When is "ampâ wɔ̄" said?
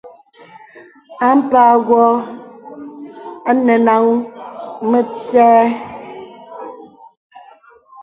1.27-2.07